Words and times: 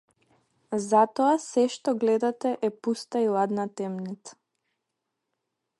Затоа 0.85 1.33
сѐ 1.43 1.67
што 1.73 1.93
гледате 2.05 2.55
е 2.69 2.73
пуста 2.87 3.21
и 3.27 3.31
ладна 3.35 3.67
темница. 3.83 4.41